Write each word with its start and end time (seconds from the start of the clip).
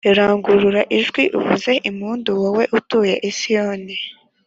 Rangurura 0.17 0.81
ijwi 0.99 1.23
uvuze 1.39 1.71
impundu, 1.89 2.29
wowe 2.41 2.63
utuye 2.77 3.15
i 3.29 3.31
Siyoni, 3.37 3.95